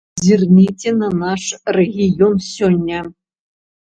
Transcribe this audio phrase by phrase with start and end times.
[0.27, 1.43] Зірніце на наш
[1.77, 3.03] рэгіён сёння.